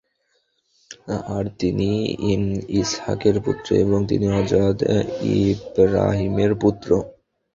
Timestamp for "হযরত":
4.27-4.79